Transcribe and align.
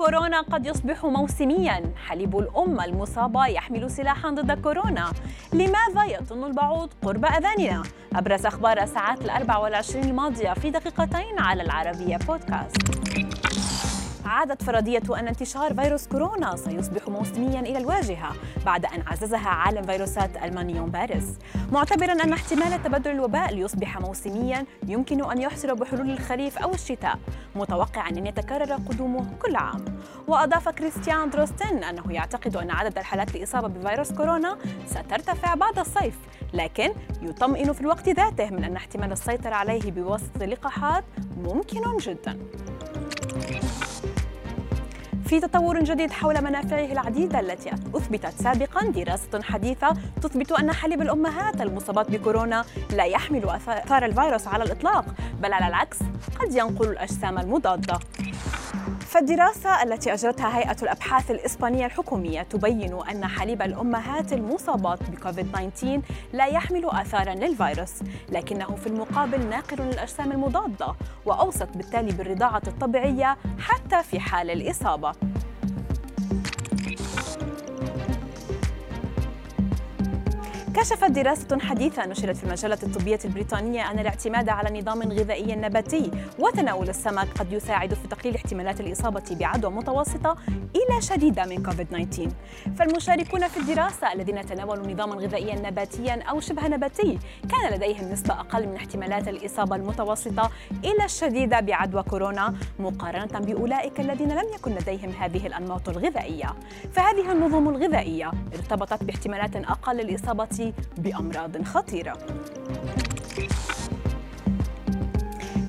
كورونا 0.00 0.40
قد 0.40 0.66
يصبح 0.66 1.04
موسميا. 1.04 1.92
حليب 2.06 2.38
الأم 2.38 2.80
المصابة 2.80 3.46
يحمل 3.46 3.90
سلاحا 3.90 4.30
ضد 4.30 4.60
كورونا. 4.60 5.12
لماذا 5.52 6.04
يطن 6.04 6.44
البعوض 6.44 6.88
قرب 7.02 7.24
أذاننا؟ 7.24 7.82
أبرز 8.14 8.46
أخبار 8.46 8.82
الساعات 8.82 9.20
الأربع 9.20 9.58
والعشرين 9.58 10.04
الماضية 10.04 10.52
في 10.52 10.70
دقيقتين 10.70 11.38
على 11.38 11.62
العربية 11.62 12.16
بودكاست. 12.16 13.49
عادت 14.30 14.62
فرضية 14.62 15.02
أن 15.18 15.28
انتشار 15.28 15.74
فيروس 15.74 16.06
كورونا 16.06 16.56
سيصبح 16.56 17.08
موسميا 17.08 17.60
إلى 17.60 17.78
الواجهة 17.78 18.32
بعد 18.66 18.84
أن 18.84 19.02
عززها 19.06 19.48
عالم 19.48 19.82
فيروسات 19.82 20.36
ألمانيون 20.36 20.90
باريس 20.90 21.24
معتبرا 21.72 22.12
أن 22.12 22.32
احتمال 22.32 22.82
تبدل 22.82 23.10
الوباء 23.10 23.54
ليصبح 23.54 24.00
موسميا 24.00 24.64
يمكن 24.86 25.30
أن 25.30 25.40
يحصل 25.40 25.76
بحلول 25.76 26.10
الخريف 26.10 26.58
أو 26.58 26.74
الشتاء 26.74 27.18
متوقعا 27.54 28.08
أن 28.08 28.26
يتكرر 28.26 28.72
قدومه 28.72 29.26
كل 29.42 29.56
عام. 29.56 29.84
وأضاف 30.28 30.68
كريستيان 30.68 31.30
دروستن 31.30 31.84
أنه 31.84 32.12
يعتقد 32.12 32.56
أن 32.56 32.70
عدد 32.70 32.98
الحالات 32.98 33.36
الإصابة 33.36 33.68
بفيروس 33.68 34.12
كورونا 34.12 34.58
سترتفع 34.86 35.54
بعد 35.54 35.78
الصيف 35.78 36.18
لكن 36.54 36.92
يطمئن 37.22 37.72
في 37.72 37.80
الوقت 37.80 38.08
ذاته 38.08 38.50
من 38.50 38.64
أن 38.64 38.76
احتمال 38.76 39.12
السيطرة 39.12 39.54
عليه 39.54 39.90
بواسطة 39.90 40.44
اللقاحات 40.44 41.04
ممكن 41.36 41.80
جدا. 42.00 42.38
في 45.30 45.40
تطور 45.40 45.84
جديد 45.84 46.10
حول 46.10 46.44
منافعه 46.44 46.92
العديدة 46.92 47.40
التي 47.40 47.70
أثبتت 47.94 48.42
سابقا 48.42 48.86
دراسة 48.86 49.42
حديثة 49.42 49.96
تثبت 50.22 50.52
أن 50.52 50.72
حليب 50.72 51.02
الأمهات 51.02 51.60
المصابات 51.60 52.10
بكورونا 52.10 52.64
لا 52.90 53.04
يحمل 53.04 53.44
آثار 53.48 54.04
الفيروس 54.04 54.46
على 54.46 54.64
الإطلاق 54.64 55.04
بل 55.42 55.52
على 55.52 55.68
العكس 55.68 55.98
قد 56.40 56.54
ينقل 56.54 56.88
الأجسام 56.88 57.38
المضادة. 57.38 57.98
فالدراسة 59.10 59.82
التي 59.82 60.12
أجرتها 60.12 60.58
هيئة 60.58 60.76
الأبحاث 60.82 61.30
الإسبانية 61.30 61.86
الحكومية 61.86 62.42
تبين 62.42 62.98
أن 63.10 63.26
حليب 63.26 63.62
الأمهات 63.62 64.32
المصابات 64.32 65.10
بكوفيد 65.10 65.52
19 65.52 66.00
لا 66.32 66.46
يحمل 66.46 66.84
آثارا 66.90 67.34
للفيروس 67.34 67.92
لكنه 68.28 68.76
في 68.76 68.86
المقابل 68.86 69.46
ناقل 69.46 69.82
للأجسام 69.82 70.32
المضادة 70.32 70.94
وأوصت 71.26 71.76
بالتالي 71.76 72.12
بالرضاعة 72.12 72.62
الطبيعية 72.66 73.36
حتى 73.58 74.02
في 74.02 74.20
حال 74.20 74.50
الإصابة. 74.50 75.12
كشفت 80.80 81.10
دراسة 81.10 81.58
حديثة 81.58 82.06
نشرت 82.06 82.36
في 82.36 82.44
المجلة 82.44 82.78
الطبية 82.82 83.18
البريطانية 83.24 83.90
أن 83.90 83.98
الاعتماد 83.98 84.48
على 84.48 84.80
نظام 84.80 85.02
غذائي 85.02 85.56
نباتي 85.56 86.10
وتناول 86.38 86.88
السمك 86.88 87.28
قد 87.38 87.52
يساعد 87.52 87.94
في 87.94 88.08
تقليل 88.08 88.34
احتمالات 88.34 88.80
الإصابة 88.80 89.22
بعدوى 89.30 89.70
متوسطة 89.70 90.36
إلى 90.48 91.00
شديدة 91.00 91.46
من 91.46 91.62
كوفيد-19 91.62 92.28
فالمشاركون 92.78 93.48
في 93.48 93.56
الدراسة 93.60 94.12
الذين 94.12 94.46
تناولوا 94.46 94.86
نظاما 94.86 95.14
غذائيا 95.14 95.54
نباتيا 95.54 96.22
أو 96.22 96.40
شبه 96.40 96.68
نباتي 96.68 97.18
كان 97.50 97.72
لديهم 97.72 98.12
نسبة 98.12 98.34
أقل 98.34 98.68
من 98.68 98.76
احتمالات 98.76 99.28
الإصابة 99.28 99.76
المتوسطة 99.76 100.50
إلى 100.84 101.04
الشديدة 101.04 101.60
بعدوى 101.60 102.02
كورونا 102.02 102.54
مقارنة 102.78 103.40
بأولئك 103.40 104.00
الذين 104.00 104.32
لم 104.32 104.46
يكن 104.54 104.70
لديهم 104.70 105.10
هذه 105.10 105.46
الأنماط 105.46 105.88
الغذائية. 105.88 106.54
فهذه 106.92 107.32
النظم 107.32 107.68
الغذائية 107.68 108.30
ارتبطت 108.54 109.04
باحتمالات 109.04 109.56
أقل 109.56 109.96
للإصابة 109.96 110.69
بأمراض 110.98 111.62
خطيرة. 111.64 112.18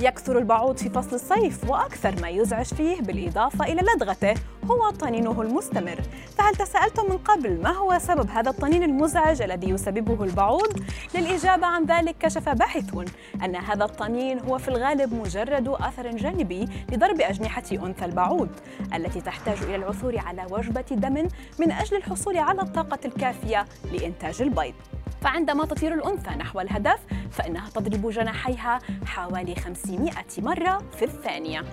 يكثر 0.00 0.38
البعوض 0.38 0.76
في 0.76 0.90
فصل 0.90 1.14
الصيف 1.14 1.70
وأكثر 1.70 2.22
ما 2.22 2.28
يزعج 2.28 2.66
فيه 2.66 3.00
بالإضافة 3.00 3.64
إلى 3.64 3.82
لدغته 3.94 4.34
هو 4.70 4.90
طنينه 4.90 5.42
المستمر 5.42 6.00
فهل 6.38 6.54
تساءلتم 6.54 7.10
من 7.10 7.18
قبل 7.18 7.62
ما 7.62 7.70
هو 7.70 7.98
سبب 7.98 8.30
هذا 8.30 8.50
الطنين 8.50 8.82
المزعج 8.82 9.42
الذي 9.42 9.70
يسببه 9.70 10.24
البعوض؟ 10.24 10.80
للإجابة 11.14 11.66
عن 11.66 11.84
ذلك 11.84 12.16
كشف 12.18 12.48
باحثون 12.48 13.04
أن 13.44 13.56
هذا 13.56 13.84
الطنين 13.84 14.38
هو 14.38 14.58
في 14.58 14.68
الغالب 14.68 15.14
مجرد 15.14 15.68
أثر 15.68 16.10
جانبي 16.10 16.68
لضرب 16.92 17.20
أجنحة 17.20 17.64
أنثى 17.72 18.04
البعوض 18.04 18.48
التي 18.94 19.20
تحتاج 19.20 19.62
إلى 19.62 19.76
العثور 19.76 20.18
على 20.18 20.46
وجبة 20.50 20.84
دم 20.90 21.28
من 21.58 21.72
أجل 21.72 21.96
الحصول 21.96 22.36
على 22.36 22.62
الطاقة 22.62 22.98
الكافية 23.04 23.64
لإنتاج 23.92 24.42
البيض 24.42 24.74
فعندما 25.20 25.64
تطير 25.64 25.94
الأنثى 25.94 26.30
نحو 26.30 26.60
الهدف 26.60 26.98
فإنها 27.30 27.70
تضرب 27.70 28.10
جناحيها 28.10 28.78
حوالي 29.06 29.54
500 29.54 30.10
مرة 30.38 30.82
في 30.98 31.04
الثانية. 31.04 31.64